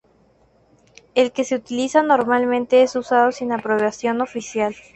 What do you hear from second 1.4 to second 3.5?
se utiliza normalmente es usado